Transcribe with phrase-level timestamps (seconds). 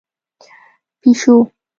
[0.41, 0.49] 🐈
[1.01, 1.33] پېشو